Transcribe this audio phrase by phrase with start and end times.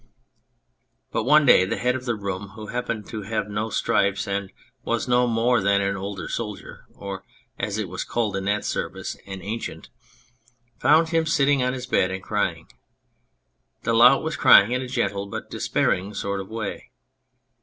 [1.11, 4.51] But one day the head of the room who happened to have no stripes and
[4.83, 7.23] was no more than an older soldier, or,
[7.59, 9.89] as it was called in that service," an ancient,"
[10.79, 12.67] found him sitting on his bed and crying.
[13.83, 16.89] The lout was crying in a gentle but despairing sort of way.